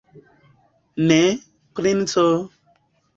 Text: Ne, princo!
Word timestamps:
Ne, 1.11 1.17
princo! 1.81 2.25